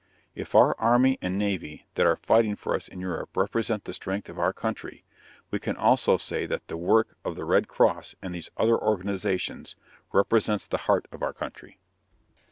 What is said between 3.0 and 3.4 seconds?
Europe